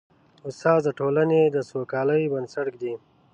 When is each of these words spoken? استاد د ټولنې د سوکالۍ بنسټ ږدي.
استاد 0.47 0.79
د 0.85 0.87
ټولنې 0.99 1.41
د 1.45 1.57
سوکالۍ 1.69 2.23
بنسټ 2.33 2.65
ږدي. 2.73 2.93